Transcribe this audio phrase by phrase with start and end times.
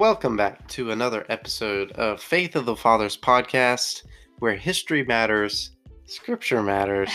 [0.00, 4.04] Welcome back to another episode of Faith of the Fathers podcast,
[4.38, 5.72] where history matters,
[6.06, 7.10] scripture matters,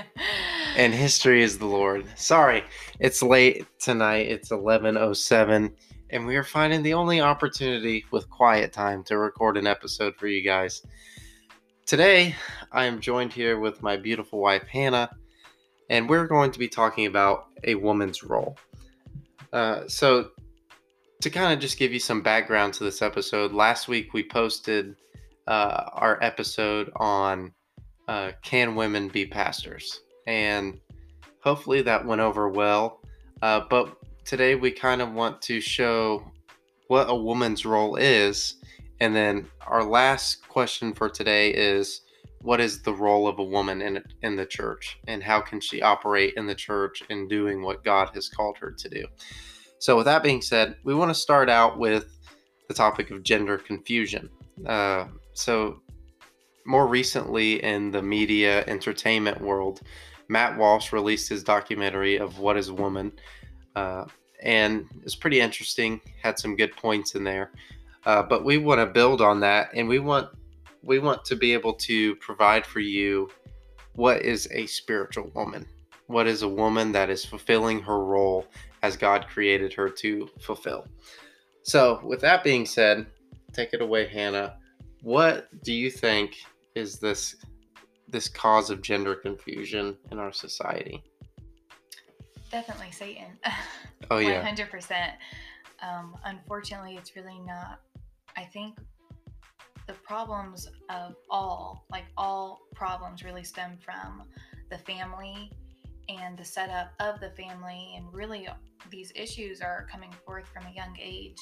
[0.78, 2.06] and history is the Lord.
[2.18, 2.64] Sorry,
[3.00, 4.28] it's late tonight.
[4.28, 5.70] It's 11:07,
[6.08, 10.26] and we are finding the only opportunity with quiet time to record an episode for
[10.26, 10.80] you guys.
[11.84, 12.34] Today,
[12.72, 15.10] I am joined here with my beautiful wife Hannah,
[15.90, 18.56] and we're going to be talking about a woman's role.
[19.52, 20.30] Uh, so
[21.22, 24.96] to kind of just give you some background to this episode, last week we posted
[25.46, 27.52] uh, our episode on
[28.08, 30.00] uh, Can Women Be Pastors?
[30.26, 30.78] And
[31.40, 33.00] hopefully that went over well.
[33.40, 36.30] Uh, but today we kind of want to show
[36.88, 38.56] what a woman's role is.
[39.00, 42.02] And then our last question for today is
[42.42, 45.82] what is the role of a woman in in the church and how can she
[45.82, 49.06] operate in the church in doing what God has called her to do?
[49.78, 52.06] So, with that being said, we want to start out with
[52.68, 54.30] the topic of gender confusion.
[54.66, 55.80] Uh, so,
[56.64, 59.82] more recently in the media entertainment world,
[60.28, 63.12] Matt Walsh released his documentary of What is a Woman,
[63.76, 64.06] uh,
[64.42, 66.00] and it's pretty interesting.
[66.22, 67.52] Had some good points in there,
[68.04, 70.28] uh, but we want to build on that, and we want
[70.82, 73.28] we want to be able to provide for you
[73.94, 75.66] what is a spiritual woman.
[76.06, 78.46] What is a woman that is fulfilling her role
[78.86, 80.86] as God created her to fulfill.
[81.64, 83.06] So, with that being said,
[83.52, 84.58] take it away, Hannah.
[85.02, 86.36] What do you think
[86.76, 87.34] is this
[88.08, 91.02] this cause of gender confusion in our society?
[92.52, 93.38] Definitely Satan.
[94.10, 95.12] Oh yeah, 100%.
[95.82, 97.80] Um, unfortunately, it's really not.
[98.36, 98.78] I think
[99.88, 104.22] the problems of all, like all problems, really stem from
[104.70, 105.50] the family
[106.08, 108.48] and the setup of the family and really
[108.90, 111.38] these issues are coming forth from a young age.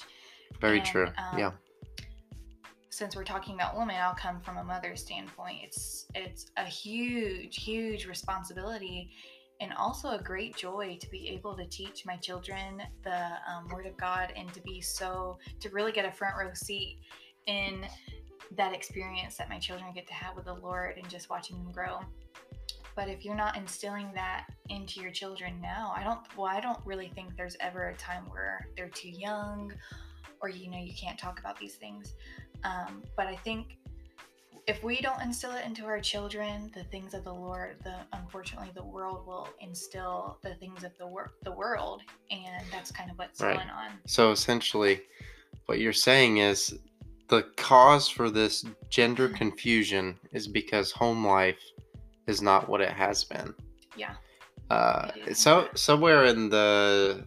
[0.60, 1.06] Very and, true.
[1.06, 1.50] um, yeah.
[2.90, 5.58] since we're talking about women i'll come from a mother's standpoint.
[5.62, 9.10] It's it's a huge huge responsibility
[9.60, 13.86] and also a great joy to be able to teach my children the um, word
[13.86, 16.98] of god and to be so to really get a front row seat
[17.46, 17.86] in
[18.56, 21.72] that experience that my children get to have with the lord and just watching them
[21.72, 22.00] grow
[22.96, 26.78] but if you're not instilling that into your children now, I don't, well, I don't
[26.84, 29.72] really think there's ever a time where they're too young
[30.40, 32.14] or, you know, you can't talk about these things.
[32.62, 33.76] Um, but I think
[34.66, 38.70] if we don't instill it into our children, the things of the Lord, the unfortunately
[38.74, 42.00] the world will instill the things of the wor- the world,
[42.30, 43.56] and that's kind of what's Right.
[43.56, 43.90] going on.
[44.06, 45.02] so essentially
[45.66, 46.78] what you're saying is
[47.28, 51.60] the cause for this gender confusion is because home life
[52.26, 53.54] is not what it has been.
[53.96, 54.14] Yeah,
[54.70, 57.24] uh so somewhere in the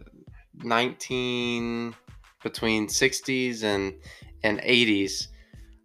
[0.62, 1.94] 19
[2.42, 3.94] between 60s and
[4.42, 5.28] and 80s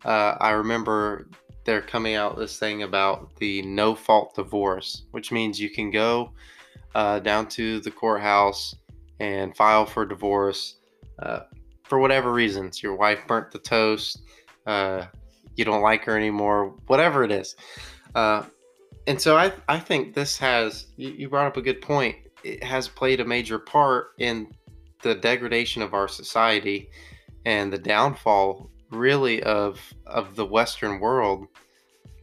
[0.04, 1.30] uh, i remember
[1.64, 6.34] they're coming out this thing about the no fault divorce which means you can go
[6.96, 8.76] uh, down to the courthouse
[9.20, 10.78] and file for divorce
[11.20, 11.42] uh,
[11.84, 12.82] for whatever reasons.
[12.82, 14.22] Your wife burnt the toast
[14.66, 15.06] uh,
[15.56, 17.56] you don't like her anymore whatever it is.
[18.16, 18.44] Uh,
[19.08, 22.16] and so I, I think this has you, you brought up a good point.
[22.44, 24.52] It has played a major part in
[25.02, 26.90] the degradation of our society
[27.46, 31.48] and the downfall really of of the western world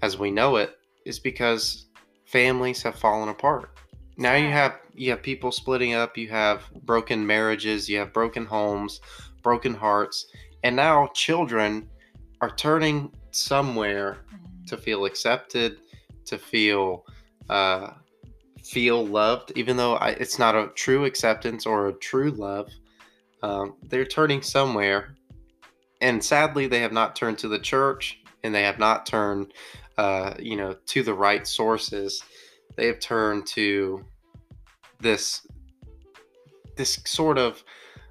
[0.03, 1.87] as we know it is because
[2.27, 3.77] families have fallen apart.
[4.17, 8.45] Now you have you have people splitting up you have broken marriages you have broken
[8.45, 9.01] homes
[9.43, 10.27] broken hearts
[10.63, 11.89] and now children
[12.41, 14.67] are turning somewhere Mhm.
[14.69, 15.81] to feel accepted,
[16.27, 17.05] to feel
[17.49, 17.91] uh,
[18.63, 22.69] feel loved, even though I, it's not a true acceptance or a true love.
[23.43, 25.15] Um, they're turning somewhere,
[26.01, 29.53] and sadly, they have not turned to the church, and they have not turned,
[29.99, 32.23] uh, you know, to the right sources.
[32.77, 34.05] They have turned to
[35.01, 35.47] this
[36.77, 37.63] this sort of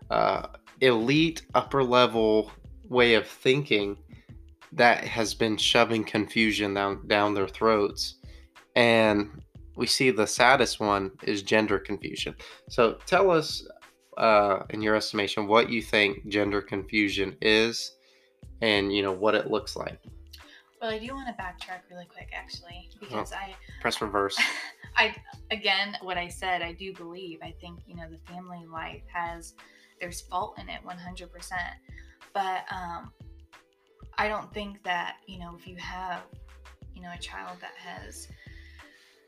[0.09, 0.47] uh,
[0.81, 2.51] elite upper level
[2.87, 3.97] way of thinking
[4.73, 8.15] that has been shoving confusion down down their throats.
[8.75, 9.41] And
[9.75, 12.35] we see the saddest one is gender confusion.
[12.69, 13.65] So tell us
[14.17, 17.95] uh, in your estimation what you think gender confusion is
[18.61, 19.99] and you know what it looks like.
[20.81, 24.39] Well, I do want to backtrack really quick, actually, because I press reverse.
[24.95, 25.15] I
[25.51, 29.53] again what I said I do believe I think you know the family life has
[29.99, 31.29] there's fault in it 100%
[32.33, 33.11] but um
[34.19, 36.21] I don't think that you know if you have
[36.93, 38.27] you know a child that has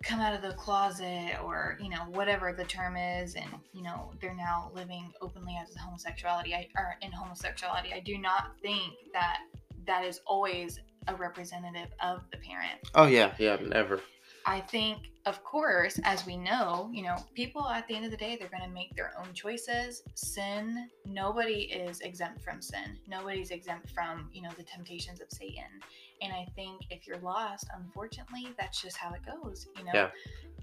[0.03, 4.11] come out of the closet or you know whatever the term is and you know
[4.19, 9.39] they're now living openly as homosexuality I, or in homosexuality i do not think that
[9.85, 14.01] that is always a representative of the parent Oh yeah, yeah, never.
[14.45, 18.17] I think, of course, as we know, you know, people at the end of the
[18.17, 20.01] day, they're going to make their own choices.
[20.15, 22.97] Sin, nobody is exempt from sin.
[23.07, 25.63] Nobody's exempt from, you know, the temptations of Satan.
[26.23, 29.91] And I think if you're lost, unfortunately, that's just how it goes, you know.
[29.93, 30.09] Yeah.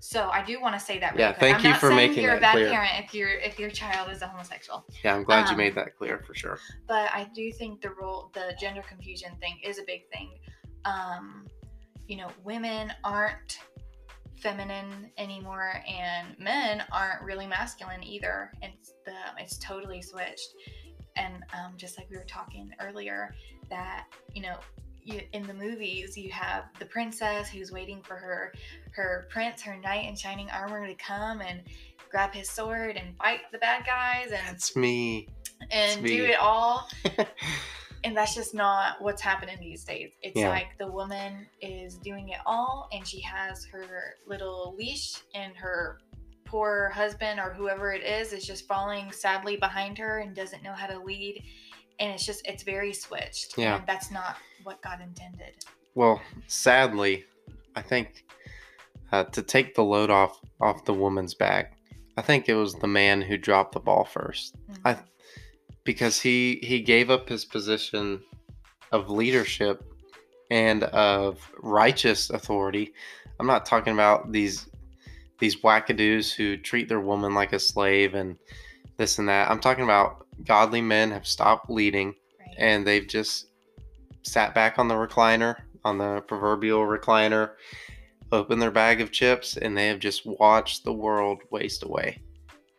[0.00, 1.12] So I do want to say that.
[1.14, 1.40] Really Yeah, quick.
[1.40, 2.70] thank I'm you not for saying making you're a bad clear.
[2.70, 5.75] parent if your if your child is a homosexual, Yeah, I'm glad you Um, made
[5.75, 6.60] that clear for sure.
[6.86, 10.30] but I do think the role, the gender confusion thing is a big thing.
[10.84, 11.46] Um,
[12.08, 13.58] you know, women aren't
[14.40, 18.50] feminine anymore, and men aren't really masculine either.
[18.62, 20.49] It's the it's totally switched.
[21.16, 23.34] And um, just like we were talking earlier,
[23.70, 24.56] that you know,
[25.02, 28.52] you, in the movies, you have the princess who's waiting for her
[28.93, 31.62] her prince, her knight in shining armor, to come and
[32.11, 35.28] grab his sword and fight the bad guys and That's me.
[35.70, 36.31] and do sweet.
[36.31, 36.88] it all.
[38.05, 40.11] and that's just not what's happening these days.
[40.23, 40.50] It's Yeah.
[40.50, 46.00] like the woman is doing it all and she has her little leash and her
[46.45, 50.73] poor husband or whoever it is is just falling sadly behind her and doesn't know
[50.73, 51.43] how to lead.
[52.00, 53.59] And it's just, it's very switched.
[53.59, 53.77] Yeah.
[53.77, 55.55] And that's not what God intended.
[55.95, 57.25] Well, sadly,
[57.75, 58.25] I think
[59.12, 61.77] uh, to take the load off off the woman's back,
[62.17, 64.55] I think it was the man who dropped the ball first
[64.85, 65.05] I- Mhm.
[65.88, 68.20] Because he he gave up his position
[68.93, 69.82] of leadership
[70.50, 72.93] and of righteous authority.
[73.40, 74.69] I'm not talking about these
[75.38, 78.37] these wackadoos who treat their woman like a slave and
[78.99, 79.50] this and that.
[79.50, 82.08] I'm talking about godly men have stopped leading
[82.38, 82.55] right.
[82.58, 83.46] and they've just
[84.25, 85.56] sat back on the recliner,
[85.87, 87.52] on the proverbial recliner,
[88.31, 92.20] opened their bag of chips, and they have just watched the world waste away.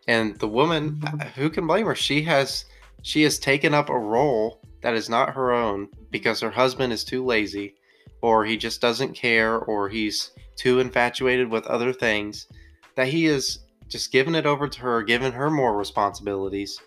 [0.07, 1.41] And the woman, mm-hmm.
[1.41, 1.95] who can blame her?
[1.95, 2.65] She has
[3.01, 7.03] she has taken up a role that is not her own because her husband is
[7.03, 7.75] too lazy,
[8.21, 12.47] or he just doesn't care, or he's too infatuated with other things.
[12.95, 16.79] That he is just given it over to her, given her more responsibilities,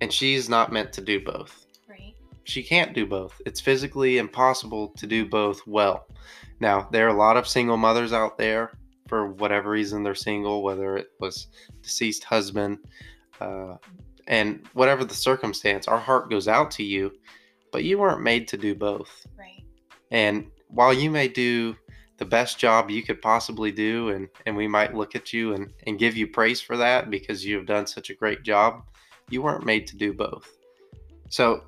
[0.00, 2.14] and she's not meant to do both right.
[2.44, 3.40] she can't do both.
[3.46, 6.06] It's physically impossible to do both well.
[6.60, 8.72] Now, there are a lot of single mothers out there
[9.08, 11.48] for whatever reason they're single, whether it was
[11.82, 12.78] deceased husband,
[13.40, 13.76] uh,
[14.28, 17.12] and whatever the circumstance, our heart goes out to you,
[17.72, 19.26] but you weren't made to do both.
[19.36, 19.64] Right.
[20.10, 21.74] And while you may do
[22.18, 25.72] the best job you could possibly do, and, and we might look at you and,
[25.86, 28.82] and give you praise for that because you have done such a great job,
[29.30, 30.56] you weren't made to do both.
[31.30, 31.64] So,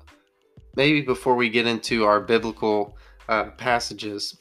[0.75, 2.97] maybe before we get into our biblical
[3.27, 4.39] uh, passages,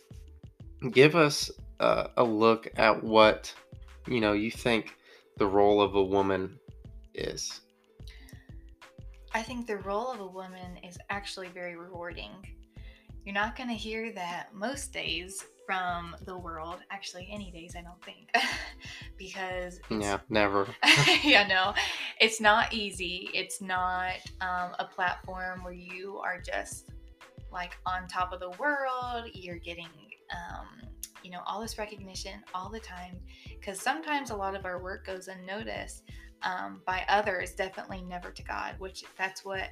[0.93, 3.53] give us uh, a look at what
[4.07, 4.95] you know you think
[5.37, 6.59] the role of a woman
[7.15, 7.61] is.
[9.33, 12.31] I think the role of a woman is actually very rewarding.
[13.25, 17.83] You're not going to hear that most days from the world, actually, any days, I
[17.83, 18.29] don't think,
[19.19, 20.67] because Yeah, never.
[21.23, 21.75] yeah, no,
[22.21, 23.31] it's not easy.
[23.33, 26.91] It's not um, a platform where you are just
[27.53, 29.31] like on top of the world.
[29.33, 29.89] You're getting,
[30.33, 30.67] um,
[31.23, 33.21] you know, all this recognition all the time.
[33.49, 36.03] Because sometimes a lot of our work goes unnoticed
[36.43, 39.71] um, by others, definitely never to God, which that's what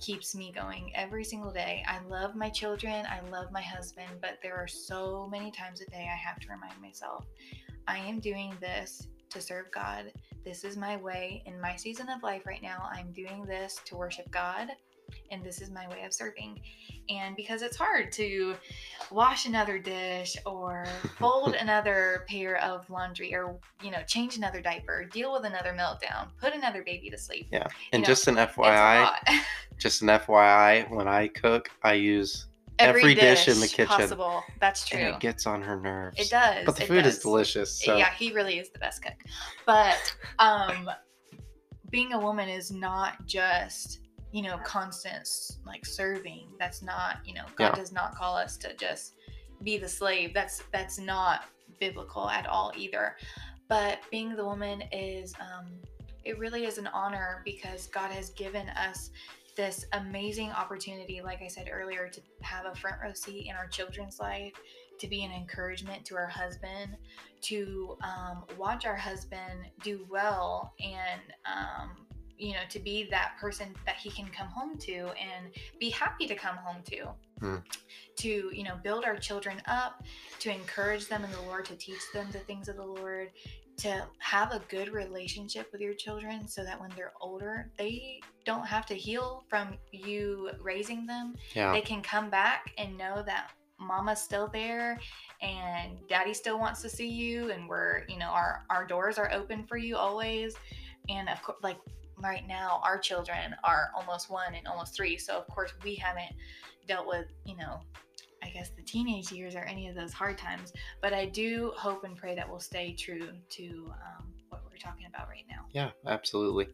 [0.00, 1.84] keeps me going every single day.
[1.86, 5.90] I love my children, I love my husband, but there are so many times a
[5.90, 7.26] day I have to remind myself
[7.88, 10.12] I am doing this to serve God.
[10.44, 12.88] This is my way in my season of life right now.
[12.92, 14.68] I'm doing this to worship God,
[15.30, 16.60] and this is my way of serving.
[17.08, 18.54] And because it's hard to
[19.10, 20.86] wash another dish or
[21.18, 26.28] fold another pair of laundry or, you know, change another diaper, deal with another meltdown,
[26.40, 27.48] put another baby to sleep.
[27.50, 27.66] Yeah.
[27.92, 29.16] And know, just an FYI,
[29.78, 32.46] just an FYI, when I cook, I use
[32.78, 33.86] Every dish in the kitchen.
[33.86, 34.42] possible.
[34.60, 34.98] That's true.
[34.98, 36.18] and it gets on her nerves.
[36.18, 36.64] It does.
[36.66, 37.82] But the food is delicious.
[37.82, 39.14] So Yeah, he really is the best cook.
[39.64, 40.90] But um
[41.90, 44.00] being a woman is not just,
[44.32, 45.28] you know, constant
[45.64, 46.48] like serving.
[46.58, 47.74] That's not, you know, God Yeah.
[47.74, 49.14] does not call us to just
[49.62, 50.34] be the slave.
[50.34, 51.44] That's that's not
[51.80, 53.16] biblical at all either.
[53.68, 55.80] But being the woman is um
[56.24, 59.10] it really is an honor because God has given us
[59.56, 63.68] this amazing opportunity, like I said earlier, to have a front row seat in our
[63.68, 64.52] children's life,
[64.98, 66.96] to be an encouragement to our husband,
[67.42, 72.05] to um, watch our husband do well and um,
[72.38, 75.46] you know to be that person that he can come home to and
[75.80, 77.06] be happy to come home to
[77.40, 77.56] Hmm.
[78.16, 80.02] to you know build our children up
[80.40, 83.30] to encourage them in the lord to teach them the things of the lord
[83.76, 88.66] to have a good relationship with your children so that when they're older they don't
[88.66, 91.72] have to heal from you raising them Yeah.
[91.72, 94.98] they can come back and know that mama's still there
[95.42, 99.30] and daddy still wants to see you and we're you know our our doors are
[99.30, 100.54] open for you always
[101.10, 101.76] and of course like
[102.22, 106.32] right now our children are almost one and almost three so of course we haven't
[106.88, 107.80] dealt with you know
[108.42, 112.04] i guess the teenage years or any of those hard times but i do hope
[112.04, 115.90] and pray that we'll stay true to um, what we're talking about right now Yeah,
[116.06, 116.68] absolutely.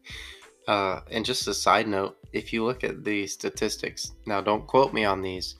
[0.67, 4.93] Uh, and just a side note, if you look at the statistics, now don't quote
[4.93, 5.55] me on these,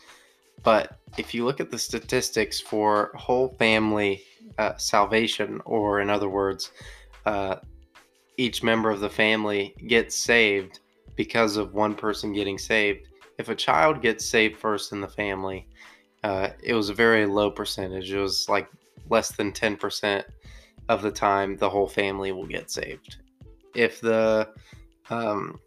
[0.64, 4.24] but if you look at the statistics for whole family
[4.58, 6.72] uh, salvation, or in other words,
[7.26, 7.58] uh,
[8.38, 10.80] each member of the family gets saved
[11.16, 13.08] because of one person getting saved.
[13.38, 15.68] If a child gets saved first in the family,
[16.24, 18.12] uh, it was a very low percentage.
[18.12, 18.70] It was like
[19.10, 20.24] less than 10%
[20.90, 23.18] of the time the whole family will get saved.
[23.76, 24.50] If the
[25.10, 25.60] um,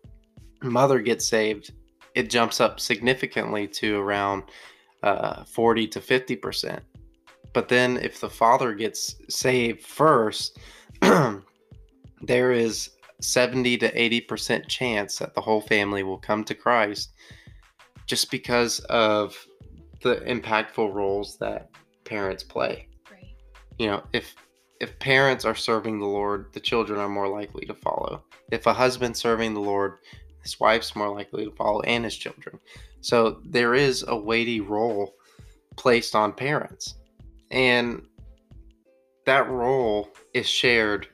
[0.62, 1.72] mother gets saved,
[2.14, 4.44] it jumps up significantly to around
[5.02, 6.80] uh, 40 to 50%.
[7.52, 10.58] But then if the father gets saved first,
[12.26, 12.90] there is
[13.20, 17.12] 70 to 80% chance that the whole family will come to Christ
[18.06, 19.36] just because of
[20.02, 21.70] the impactful roles that
[22.04, 22.88] parents play.
[23.10, 23.34] Right.
[23.78, 24.34] You know if
[24.80, 28.22] if parents are serving the lord the children are more likely to follow.
[28.52, 29.98] If a husband's serving the lord
[30.42, 32.60] his wife's more likely to follow and his children.
[33.00, 35.14] So there is a weighty role
[35.76, 36.94] placed on parents.
[37.50, 38.06] And
[39.24, 41.08] that role is shared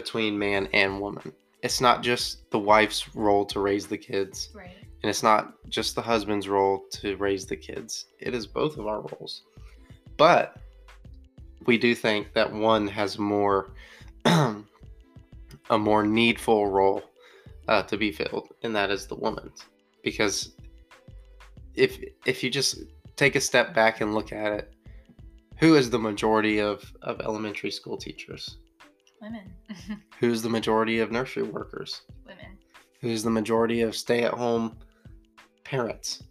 [0.00, 4.78] between man and woman it's not just the wife's role to raise the kids right
[5.02, 8.86] and it's not just the husband's role to raise the kids, it is both of
[8.86, 9.42] our roles.
[10.16, 10.56] But
[11.66, 13.70] we do think that one has more
[14.24, 17.02] a more needful role
[17.68, 19.64] uh, to be filled, and that is the woman's.
[20.02, 20.56] Because
[21.74, 22.82] if if you just
[23.14, 24.74] take a step back and look at it,
[25.58, 28.56] who is the majority of, of elementary school teachers?
[29.20, 29.52] Women
[30.20, 32.02] Who's the majority of nursery workers?
[32.26, 32.58] women
[33.00, 34.78] Who's the majority of stay at home
[35.64, 36.22] parents?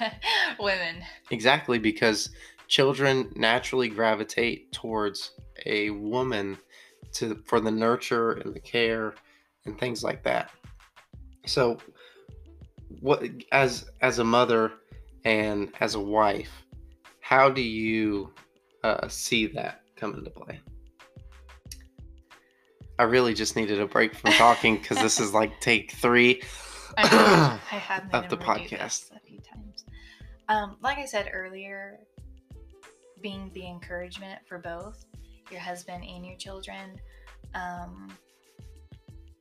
[0.58, 2.30] women Exactly, because
[2.68, 5.32] children naturally gravitate towards
[5.66, 6.58] a woman
[7.12, 9.14] to for the nurture and the care
[9.66, 10.50] and things like that.
[11.46, 11.78] So,
[13.00, 13.22] what
[13.52, 14.72] as as a mother
[15.24, 16.64] and as a wife,
[17.20, 18.32] how do you
[18.82, 20.60] uh, see that come into play?
[22.98, 26.42] I really just needed a break from talking because this is like take three.
[26.96, 29.10] I, I have Of the podcast.
[29.14, 29.84] a few times.
[30.48, 31.98] Um, like I said earlier,
[33.20, 35.04] being the encouragement for both
[35.50, 37.00] your husband and your children,
[37.54, 38.12] um,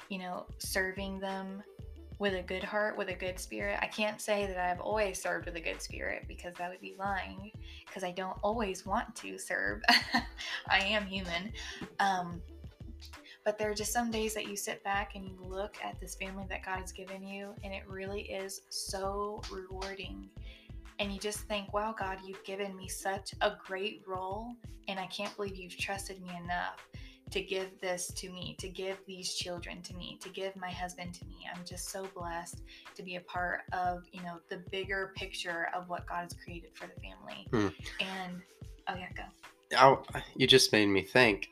[0.09, 1.61] you know, serving them
[2.19, 3.77] with a good heart, with a good spirit.
[3.81, 6.95] I can't say that I've always served with a good spirit because that would be
[6.97, 7.51] lying,
[7.85, 9.81] because I don't always want to serve.
[10.69, 11.51] I am human.
[11.99, 12.41] Um,
[13.45, 16.15] but there are just some days that you sit back and you look at this
[16.15, 20.29] family that God has given you, and it really is so rewarding.
[20.99, 24.55] And you just think, wow, God, you've given me such a great role,
[24.87, 26.85] and I can't believe you've trusted me enough
[27.31, 31.15] to give this to me, to give these children to me, to give my husband
[31.15, 31.47] to me.
[31.51, 32.61] I'm just so blessed
[32.95, 36.69] to be a part of, you know, the bigger picture of what God has created
[36.75, 37.47] for the family.
[37.49, 37.69] Hmm.
[37.99, 38.41] And
[38.87, 39.23] oh yeah, go.
[39.79, 40.03] Oh,
[40.35, 41.49] you just made me think.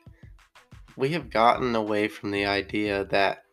[0.96, 3.44] We have gotten away from the idea that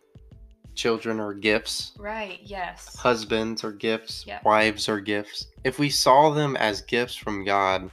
[0.75, 2.95] children are gifts, Right, yes.
[2.95, 4.43] husbands are gifts, Yep.
[4.45, 5.47] wives are gifts.
[5.63, 7.89] If we saw them as gifts from God,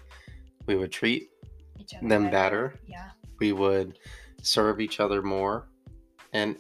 [0.67, 1.31] we would treat,
[2.03, 2.75] them better.
[2.87, 3.11] Yeah.
[3.39, 3.99] we would
[4.43, 5.69] serve each other more,
[6.33, 6.57] and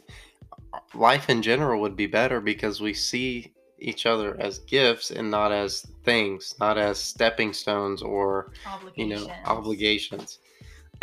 [0.94, 5.52] life in general would be better because we see each other as gifts and not
[5.52, 8.52] as things, not as stepping stones or
[8.94, 10.38] you know obligations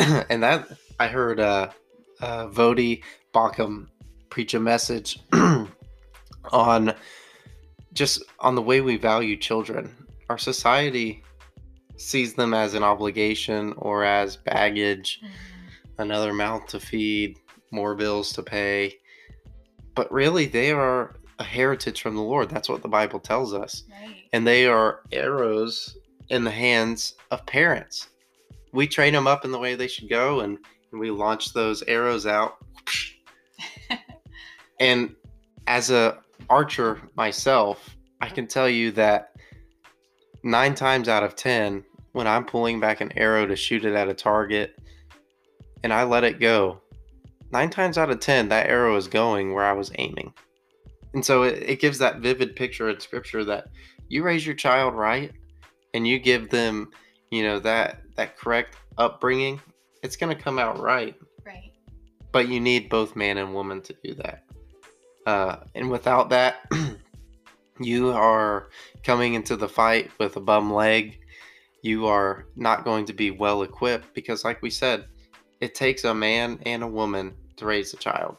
[0.30, 0.66] and that
[1.00, 1.68] i heard uh
[2.20, 3.02] uh Voddie
[3.34, 3.88] Baucham
[4.30, 5.18] preach a message
[6.52, 6.94] on
[7.92, 9.94] just on the way we value children
[10.28, 11.22] our society
[11.96, 15.28] sees them as an obligation or as baggage Mhm.
[15.98, 17.38] another mouth to feed
[17.70, 18.94] more bills to pay
[19.94, 23.84] but really they are a heritage from the lord that's what the bible tells us
[23.90, 24.16] Right.
[24.32, 25.96] and they are arrows
[26.30, 28.08] in the hands of parents.
[28.74, 30.58] We train them up in the way they should go, and,
[30.90, 32.56] and we launch those arrows out.
[34.80, 35.14] and
[35.66, 36.18] as a
[36.50, 39.32] archer myself, I can tell you that
[40.42, 44.08] nine times out of ten, when I'm pulling back an arrow to shoot it at
[44.08, 44.76] a target,
[45.82, 46.80] and I let it go,
[47.52, 50.34] nine times out of ten, that arrow is going where I was aiming.
[51.14, 53.68] And so it, it gives that vivid picture in scripture that
[54.08, 55.32] you raise your child right
[55.94, 56.90] and you give them,
[57.30, 59.60] you know, that that correct upbringing,
[60.02, 61.14] it's going to come out right.
[61.44, 61.72] Right.
[62.32, 64.44] But you need both man and woman to do that.
[65.26, 66.70] Uh, and without that,
[67.80, 68.68] you are
[69.02, 71.20] coming into the fight with a bum leg.
[71.82, 75.06] You are not going to be well equipped because, like we said,
[75.60, 78.36] it takes a man and a woman to raise a child.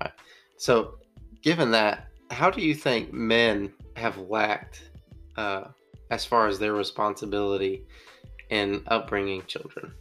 [0.00, 0.12] Right.
[0.56, 0.98] So,
[1.42, 4.90] given that, how do you think men have lacked
[5.36, 5.64] uh,
[6.10, 7.86] as far as their responsibility
[8.50, 9.92] in upbringing children?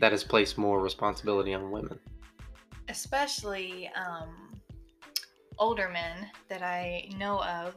[0.00, 1.98] That has placed more responsibility on women.
[2.88, 4.60] Especially um,
[5.58, 7.74] older men that I know of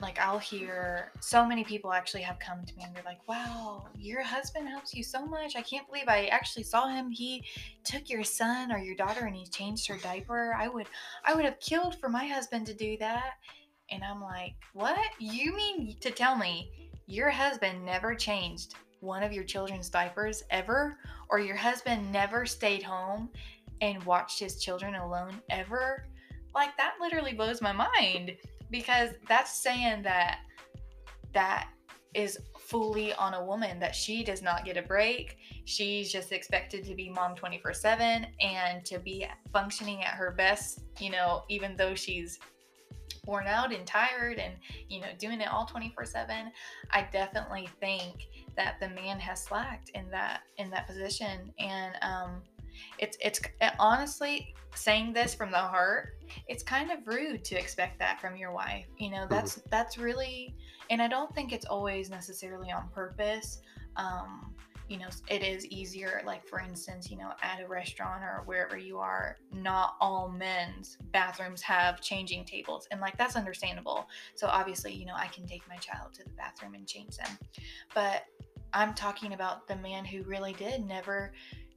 [0.00, 3.88] like I'll hear so many people actually have come to me and they're like, "Wow,
[3.96, 5.56] your husband helps you so much.
[5.56, 7.10] I can't believe I actually saw him.
[7.10, 7.44] He
[7.84, 10.54] took your son or your daughter and he changed her diaper.
[10.54, 10.88] I would
[11.24, 13.34] I would have killed for my husband to do that."
[13.90, 14.98] And I'm like, "What?
[15.18, 20.98] You mean to tell me your husband never changed one of your children's diapers ever
[21.28, 23.28] or your husband never stayed home
[23.80, 26.06] and watched his children alone ever?"
[26.54, 28.36] Like that literally blows my mind
[28.70, 30.40] because that's saying that
[31.32, 31.68] that
[32.14, 35.36] is fully on a woman that she does not get a break.
[35.66, 40.80] She's just expected to be mom 24 7 and to be functioning at her best,
[40.98, 42.38] you know, even though she's
[43.26, 44.54] worn out and tired and,
[44.88, 46.50] you know, doing it all 24 7.
[46.92, 52.42] I definitely think that the man has slacked in that in that position and um
[52.98, 53.40] it's it's
[53.78, 56.16] honestly saying this from the heart
[56.48, 59.68] it's kind of rude to expect that from your wife you know that's mm-hmm.
[59.70, 60.54] that's really
[60.90, 63.60] and i don't think it's always necessarily on purpose
[63.96, 64.54] um
[64.88, 68.76] you know it is easier like for instance you know at a restaurant or wherever
[68.76, 74.08] you are not all men's bathrooms have changing tables and like that's understandable.
[74.34, 77.38] So obviously you know i can take my child to the bathroom and change them.
[77.94, 78.24] But
[78.72, 81.32] i'm talking about the man who really did never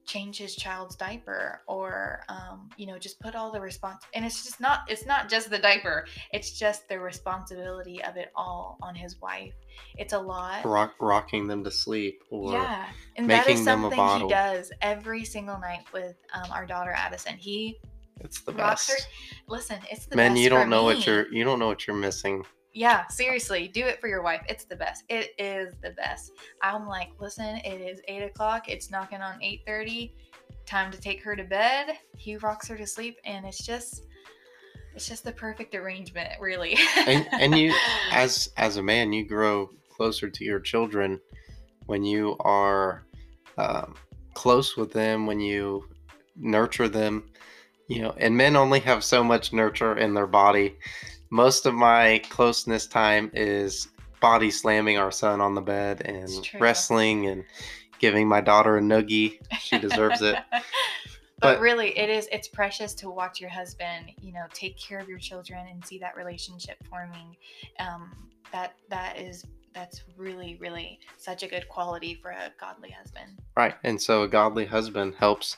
[0.09, 4.43] change his child's diaper or um, you know just put all the response and it's
[4.43, 8.95] just not it's not just the diaper it's just the responsibility of it all on
[8.95, 9.53] his wife.
[9.97, 10.65] It's a lot.
[10.65, 15.59] Rock, rocking them to sleep or yeah and that is something he does every single
[15.59, 17.37] night with um, our daughter addison.
[17.37, 17.77] He
[18.21, 18.97] it's the best her.
[19.47, 20.95] listen it's the best you don't know me.
[20.95, 24.41] what you're you don't know what you're missing yeah, seriously, do it for your wife.
[24.47, 25.03] It's the best.
[25.09, 26.31] It is the best.
[26.61, 28.69] I'm like, listen, it is eight o'clock.
[28.69, 30.13] It's knocking on eight thirty.
[30.65, 31.97] Time to take her to bed.
[32.15, 34.03] He rocks her to sleep, and it's just,
[34.93, 36.77] it's just the perfect arrangement, really.
[37.07, 37.73] and, and you,
[38.11, 41.19] as as a man, you grow closer to your children
[41.87, 43.03] when you are
[43.57, 43.95] um,
[44.35, 45.25] close with them.
[45.25, 45.85] When you
[46.37, 47.31] nurture them,
[47.87, 48.13] you know.
[48.17, 50.75] And men only have so much nurture in their body
[51.29, 53.87] most of my closeness time is
[54.19, 57.43] body slamming our son on the bed and wrestling and
[57.99, 59.39] giving my daughter a noogie.
[59.59, 60.35] She deserves it.
[60.51, 60.63] but,
[61.39, 65.07] but, really it is it's precious to watch your husband you know take care of
[65.07, 67.35] your children and see that relationship forming
[67.79, 68.11] um,
[68.51, 73.75] that that is that's really really such a good quality for a godly husband right
[73.83, 75.57] and so a godly husband helps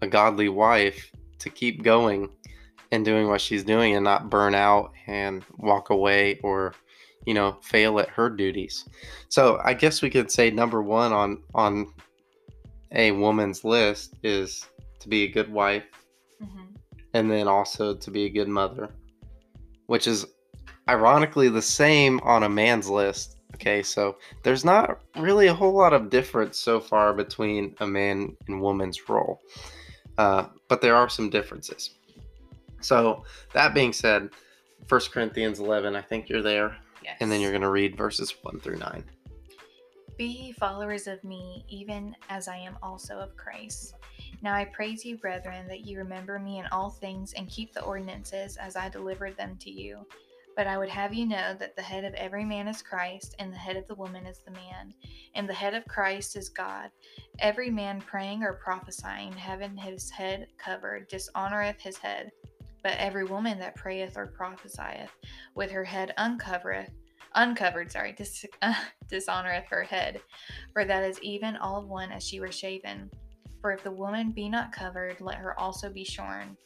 [0.00, 2.30] a godly wife to keep going
[2.92, 6.74] and doing what she's doing and not burn out and walk away or
[7.26, 8.88] you know fail at her duties.
[9.28, 11.92] So i guess we could say number one on on
[12.92, 14.66] a woman's list is
[14.98, 15.84] to be a good wife
[16.42, 16.64] mm-hmm.
[17.14, 18.90] and then also to be a good mother
[19.86, 20.26] which is
[20.88, 23.82] ironically the same on a man's list okay?
[23.82, 28.60] So there's not really a whole lot of difference so far between a man and
[28.60, 29.40] woman's role
[30.18, 31.90] uh, but there are some differences
[32.80, 34.30] so that being said,
[34.88, 36.76] 1 Corinthians 11, I think you're there.
[37.02, 37.16] Yes.
[37.20, 39.04] And then you're going to read verses 1 through 9.
[40.18, 43.94] Be followers of me, even as I am also of Christ.
[44.42, 47.82] Now I praise you, brethren, that you remember me in all things and keep the
[47.82, 50.06] ordinances as I delivered them to you.
[50.56, 53.52] But I would have you know that the head of every man is Christ, and
[53.52, 54.92] the head of the woman is the man,
[55.34, 56.90] and the head of Christ is God.
[57.38, 62.32] Every man praying or prophesying, having his head covered, dishonoreth his head
[62.82, 65.10] but every woman that prayeth or prophesieth
[65.54, 66.90] with her head uncovereth,
[67.34, 68.74] uncovered, sorry, dis- uh,
[69.10, 70.20] dishonoreth her head,
[70.72, 73.10] for that is even all one as she were shaven.
[73.60, 76.56] For if the woman be not covered, let her also be shorn.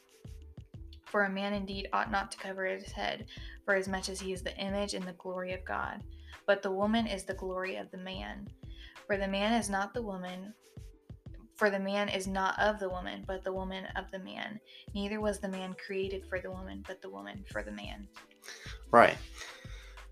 [1.06, 3.26] For a man indeed ought not to cover his head,
[3.64, 6.02] for as much as he is the image and the glory of God.
[6.46, 8.48] But the woman is the glory of the man.
[9.06, 10.54] For the man is not the woman,
[11.56, 14.60] for the man is not of the woman, but the woman of the man.
[14.94, 18.08] Neither was the man created for the woman, but the woman for the man.
[18.90, 19.16] Right.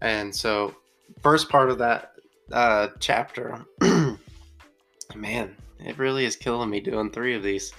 [0.00, 0.74] And so,
[1.22, 2.12] first part of that
[2.52, 3.64] uh, chapter,
[5.14, 7.72] man, it really is killing me doing three of these.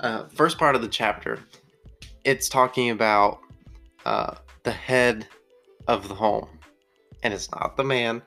[0.00, 1.38] Uh, first part of the chapter,
[2.24, 3.40] it's talking about
[4.04, 5.26] uh, the head
[5.86, 6.48] of the home.
[7.22, 8.22] And it's not the man,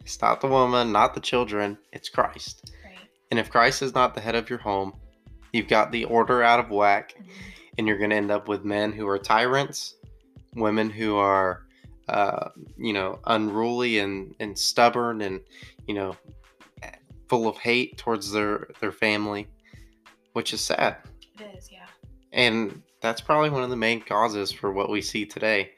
[0.00, 2.69] it's not the woman, not the children, it's Christ.
[3.30, 4.92] And if Christ is not the head of your home,
[5.52, 7.14] you've got the order out of whack,
[7.78, 9.96] and you're going to end up with men who are tyrants,
[10.54, 11.62] women who are,
[12.08, 15.40] uh, you know, unruly and, and stubborn and,
[15.86, 16.16] you know,
[17.28, 19.46] full of hate towards their, their family,
[20.32, 20.96] which is sad.
[21.38, 21.86] It is, yeah.
[22.32, 25.70] And that's probably one of the main causes for what we see today.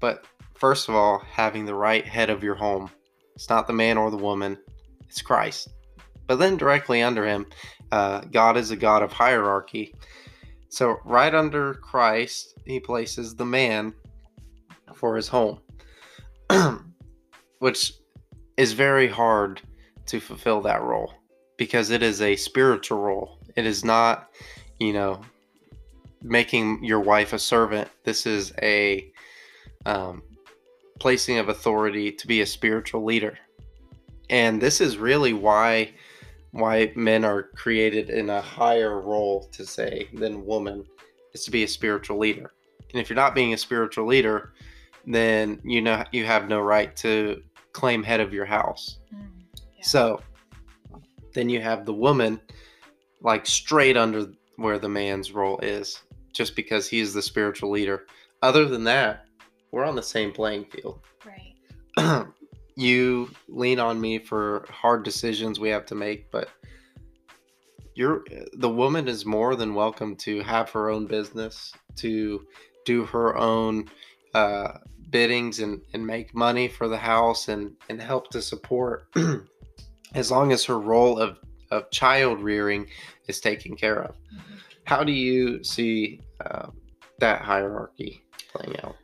[0.00, 2.90] But first of all, having the right head of your home.
[3.36, 4.58] It's not the man or the woman,
[5.08, 5.68] it's Christ.
[6.30, 7.44] But then directly under him,
[7.90, 9.96] uh, God is a God of hierarchy.
[10.68, 13.92] So right under Christ, he places the man
[14.94, 15.58] for his home,
[17.58, 17.94] which
[18.56, 19.60] is very hard
[20.06, 21.12] to fulfill that role
[21.56, 23.40] because it is a spiritual role.
[23.56, 24.30] It is not,
[24.78, 25.22] you know,
[26.22, 27.88] making your wife a servant.
[28.04, 29.10] This is a
[29.84, 30.22] um,
[31.00, 33.36] placing of authority to be a spiritual leader,
[34.28, 35.92] and this is really why
[36.52, 40.84] why men are created in a higher role to say than woman
[41.32, 42.50] is to be a spiritual leader.
[42.92, 44.52] And if you're not being a spiritual leader,
[45.06, 48.98] then you know you have no right to claim head of your house.
[49.14, 49.28] Mm,
[49.76, 49.82] yeah.
[49.82, 50.20] So
[51.34, 52.40] then you have the woman
[53.22, 58.06] like straight under where the man's role is, just because he's the spiritual leader.
[58.42, 59.26] Other than that,
[59.70, 61.00] we're on the same playing field.
[61.24, 62.26] right.
[62.76, 66.48] you lean on me for hard decisions we have to make, but
[67.94, 72.46] you're the woman is more than welcome to have her own business, to
[72.84, 73.88] do her own
[74.34, 74.78] uh,
[75.10, 79.06] biddings and, and make money for the house and, and help to support
[80.14, 81.38] as long as her role of,
[81.70, 82.86] of child rearing
[83.26, 84.14] is taken care of.
[84.32, 84.58] Mhm.
[84.84, 86.68] How do you see uh,
[87.18, 88.96] that hierarchy playing out?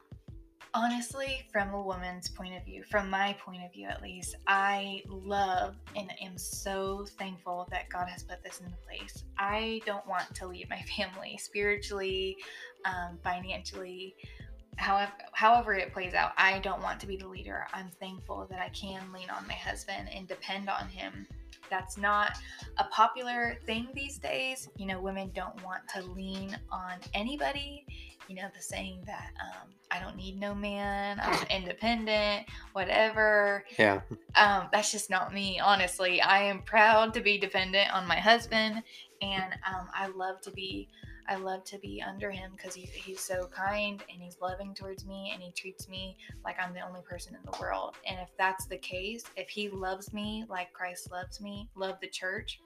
[0.77, 5.03] Honestly, from a woman's point of view, from my point of view at least, I
[5.09, 9.25] love and am so thankful that God has put this into place.
[9.39, 12.37] I don't want to leave my family spiritually,
[12.85, 14.17] um, financially,
[14.77, 16.33] however, however it plays out.
[16.37, 17.67] I don't want to be the leader.
[17.73, 21.27] I'm thankful that I can lean on my husband and depend on him.
[21.71, 22.37] That's not
[22.77, 24.69] a popular thing these days.
[24.77, 27.87] You know, women don't want to lean on anybody
[28.29, 33.65] you know, the saying that um, I don't need no man, I'm independent, whatever.
[33.79, 34.01] Yeah.
[34.35, 36.21] Um, that's just not me, honestly.
[36.21, 38.83] I am proud to be dependent on my husband,
[39.23, 40.89] and um, I love to be.
[41.29, 45.05] I love to be under him because he, he's so kind and he's loving towards
[45.05, 47.97] me and he treats me like I'm the only person in the world.
[48.07, 52.07] And if that's the case, if he loves me like Christ loves me, love the
[52.07, 52.61] church,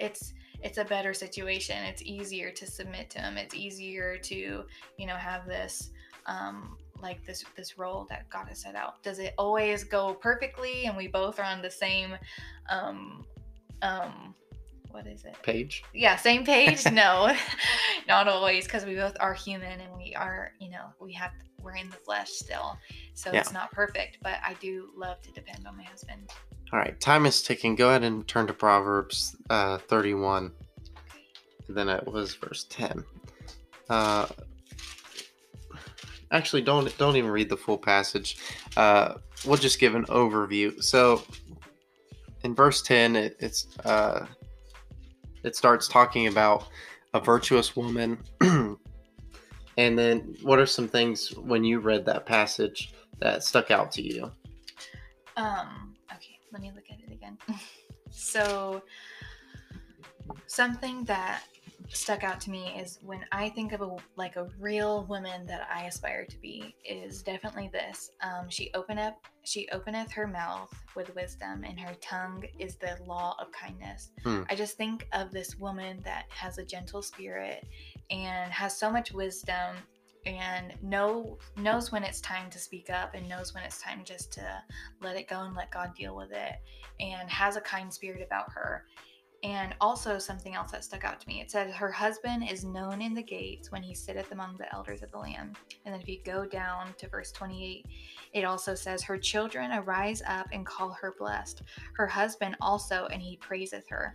[0.00, 1.76] it's it's a better situation.
[1.84, 3.36] It's easier to submit to him.
[3.36, 4.64] It's easier to,
[4.96, 5.90] you know, have this
[6.26, 9.02] um like this this role that God has set out.
[9.02, 12.16] Does it always go perfectly and we both are on the same
[12.70, 13.24] um
[13.82, 14.34] um
[14.92, 15.36] what is it?
[15.42, 15.82] Page?
[15.94, 16.84] Yeah, same page?
[16.92, 17.34] no.
[18.08, 21.76] Not always because we both are human and we are, you know, we have we're
[21.76, 22.76] in the flesh still.
[23.14, 23.40] So Yeah.
[23.40, 26.30] it's not perfect, but I do love to depend on my husband.
[26.72, 27.74] All right, time is ticking.
[27.74, 30.50] Go ahead and turn to Proverbs uh, 31.
[31.68, 33.04] And then it was verse 10.
[33.90, 34.26] Uh,
[36.30, 38.38] actually, don't don't even read the full passage.
[38.74, 40.82] Uh, we'll just give an overview.
[40.82, 41.22] So,
[42.42, 44.26] in verse 10, it, it's uh,
[45.44, 46.68] it starts talking about
[47.12, 48.18] a virtuous woman.
[48.40, 48.78] and
[49.76, 54.32] then, what are some things when you read that passage that stuck out to you?
[55.36, 55.92] Um,
[56.52, 57.38] let me look at it again.
[58.10, 58.82] so,
[60.46, 61.42] something that
[61.88, 65.68] stuck out to me is when I think of a like a real woman that
[65.72, 68.10] I aspire to be is definitely this.
[68.22, 72.96] Um, she open up, she openeth her mouth with wisdom, and her tongue is the
[73.06, 74.10] law of kindness.
[74.24, 74.42] Hmm.
[74.48, 77.66] I just think of this woman that has a gentle spirit
[78.10, 79.76] and has so much wisdom
[80.26, 84.32] and know knows when it's time to speak up and knows when it's time just
[84.34, 84.62] to
[85.00, 86.54] let it go and let God deal with it
[87.00, 88.84] and has a kind spirit about her.
[89.44, 91.40] And also something else that stuck out to me.
[91.40, 95.02] It said her husband is known in the gates when he sitteth among the elders
[95.02, 95.56] of the land.
[95.84, 97.84] And then if you go down to verse 28,
[98.34, 101.62] it also says, Her children arise up and call her blessed.
[101.94, 104.14] Her husband also, and he praiseth her.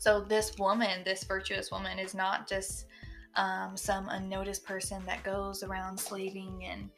[0.00, 2.86] So this woman, this virtuous woman, is not just
[3.36, 6.90] um, some unnoticed person that goes around slaving and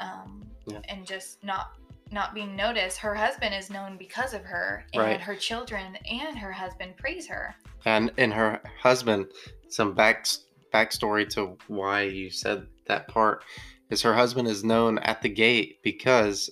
[0.00, 0.80] um, Yeah.
[0.88, 1.72] and just not
[2.12, 2.98] not being noticed.
[2.98, 5.20] Her husband is known because of her, and Right.
[5.20, 7.54] her children and her husband praise her.
[7.84, 9.26] and and her husband
[9.68, 10.26] some back
[10.72, 13.42] backstory to why you said that part
[13.90, 16.50] is her husband is known at the gate because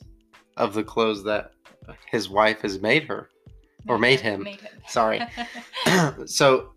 [0.56, 1.52] of the clothes that
[2.10, 3.28] his wife has made her
[3.88, 4.42] Or made him.
[4.44, 4.80] Made him.
[4.88, 5.20] Sorry.
[6.26, 6.73] so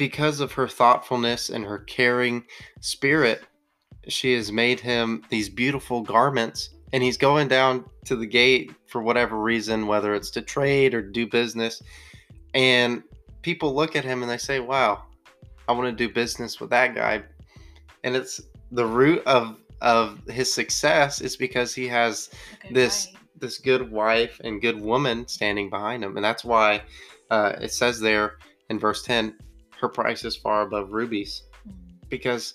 [0.00, 2.42] because of her thoughtfulness and her caring
[2.80, 3.42] spirit
[4.08, 9.02] she has made him these beautiful garments and he's going down to the gate for
[9.02, 11.82] whatever reason whether it's to trade or do business.
[12.54, 13.02] And
[13.42, 15.04] people look at him and they say wow
[15.68, 17.22] i want to do business with that guy.
[18.02, 18.40] And it's
[18.72, 22.30] the root of of his success is because he has
[22.70, 23.22] this wife.
[23.38, 26.16] this good wife and good woman standing behind him.
[26.16, 26.82] And that's why
[27.30, 28.38] uh, it says there
[28.70, 29.36] in verse 10
[29.80, 31.74] her price is far above rubies Mm.
[32.08, 32.54] because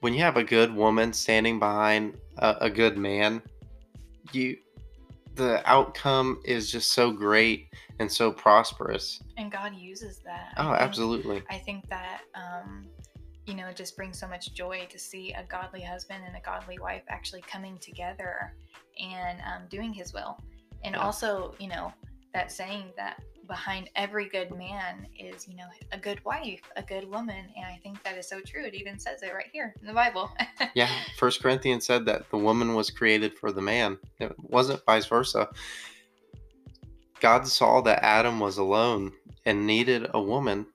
[0.00, 3.40] when you have a good woman standing behind a, a good man
[4.32, 4.56] you
[5.34, 7.68] the outcome is just so great
[8.00, 10.52] and so prosperous And God uses that.
[10.56, 12.86] I oh think- absolutely I think that um,
[13.46, 16.40] you know it just brings so much joy to see a godly husband and a
[16.40, 18.54] godly wife actually coming together
[19.00, 20.36] and um, doing His will,
[20.84, 21.00] and Yeah.
[21.00, 21.92] also you know
[22.34, 27.10] that saying that behind every good man is you know a good wife, a good
[27.10, 28.64] woman, and I think that is so true.
[28.64, 30.30] It even says it right here in the Bible.
[30.74, 35.06] yeah first corinthians said that the woman was created for the man it wasn't vice
[35.06, 35.48] versa
[37.20, 39.12] god saw that adam was alone
[39.44, 40.66] and needed a woman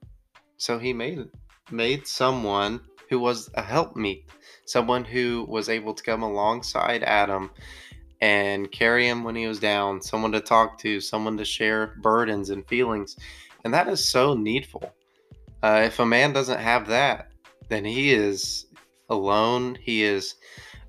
[0.58, 1.28] so he made
[1.72, 4.26] made someone who was a helpmeet
[4.66, 7.50] someone who was able to come alongside adam
[8.24, 12.50] and carry him when he was down someone to talk to someone to share burdens
[12.50, 13.18] and feelings
[13.64, 14.84] and that is so needful
[15.64, 17.32] uh, if a man doesn't have that
[17.70, 18.68] then he is
[19.10, 19.78] alone.
[19.82, 20.36] He is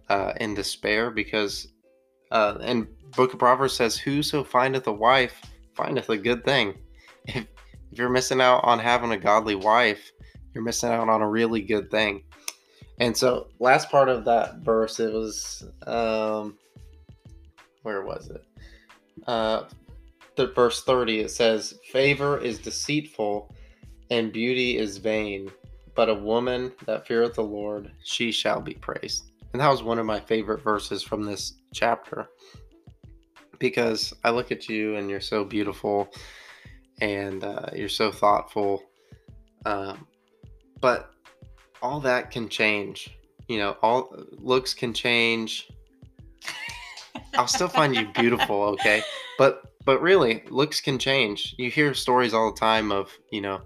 [0.09, 1.69] uh, in despair because,
[2.31, 5.41] uh, and Book of Proverbs says, "Whoso findeth a wife
[5.75, 6.75] findeth a good thing."
[7.27, 7.47] If
[7.91, 10.11] if you're missing out on having a godly wife,
[10.53, 12.25] you're missing out on a really good thing.
[12.99, 16.59] And so, last part of that verse, it was, um,
[17.85, 18.45] where was it?
[19.27, 19.63] Uh,
[20.37, 21.21] the verse thirty.
[21.21, 23.55] It says, "Favor is deceitful,
[24.11, 25.51] and beauty is vain."
[25.95, 29.31] but a woman that feareth the Lord, she shall be praised.
[29.53, 32.29] And that was one of my favorite verses from this chapter
[33.59, 36.13] because I look at you and you're so beautiful
[37.01, 38.83] and uh, you're so thoughtful.
[39.65, 40.07] Um,
[40.81, 41.13] but
[41.81, 43.17] all that can change.
[43.49, 45.71] You know, all looks can change.
[47.37, 49.03] I'll still find you beautiful, okay?
[49.39, 51.55] But but really, looks can change.
[51.59, 53.61] You hear stories all the time of, you know,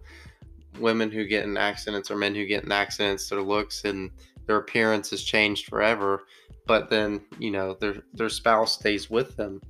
[0.78, 4.10] women who get in accidents or men who get in accidents, their looks and
[4.46, 6.24] their appearance has changed forever,
[6.66, 9.60] but then, you know, their their spouse stays with them.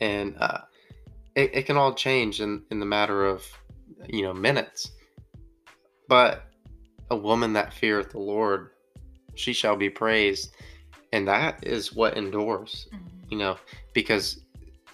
[0.00, 0.62] And uh
[1.34, 3.44] it, it can all change in, in the matter of,
[4.06, 4.92] you know, minutes.
[6.08, 6.44] But
[7.10, 8.70] a woman that feareth the Lord,
[9.34, 10.54] she shall be praised.
[11.12, 13.30] And that is what endures Mhm.
[13.30, 13.56] you know,
[13.94, 14.40] because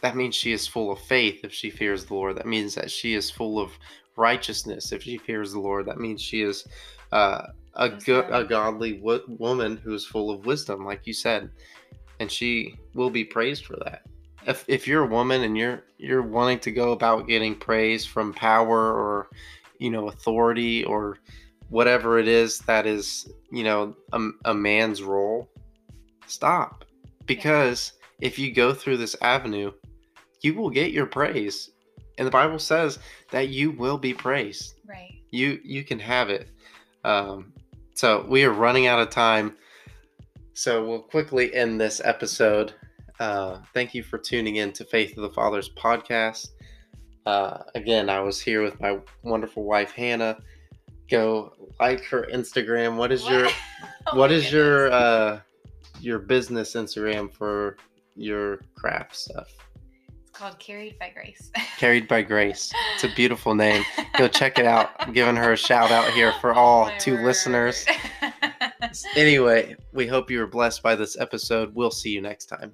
[0.00, 2.36] that means she is full of faith if she fears the Lord.
[2.36, 3.72] That means that she is full of
[4.16, 5.86] righteousness if she fears the Lord.
[5.86, 6.64] That means she is
[7.10, 11.50] uh, a good, a godly wo- woman who is full of wisdom, like you said,
[12.20, 14.02] and she will be praised for that.
[14.46, 18.32] If, if you're a woman and you're you're wanting to go about getting praise from
[18.32, 19.30] power or
[19.78, 21.18] you know authority or
[21.70, 25.48] whatever it is that is you know a, a man's role,
[26.30, 26.84] stop
[27.26, 29.72] because if you go through this avenue,
[30.42, 31.70] you will get your praise.
[32.16, 32.98] And the Bible says
[33.30, 34.74] that you will be praised.
[34.86, 35.14] Right.
[35.30, 36.50] You you can have it.
[37.04, 37.52] Um,
[37.94, 39.56] so we are running out of time.
[40.54, 42.74] So we'll quickly end this episode.
[43.20, 46.48] Uh, thank you for tuning in to Faith of the Fathers podcast.
[47.26, 50.38] Uh, again, I was here with my wonderful wife Hannah.
[51.10, 52.96] Go like her Instagram.
[52.96, 53.48] What is your
[54.10, 55.40] Oh what is your uh
[56.00, 57.76] your business Instagram for
[58.16, 59.48] your craft stuff?
[60.22, 61.50] It's called Carried by Grace.
[61.78, 62.72] Carried by Grace.
[62.94, 63.84] It's a beautiful name.
[64.16, 64.90] Go check it out.
[65.00, 67.24] I'm giving her a shout out here for all Oh two word.
[67.24, 67.84] listeners.
[69.16, 71.74] Anyway, we hope you were blessed by this episode.
[71.74, 72.72] We'll see you next time.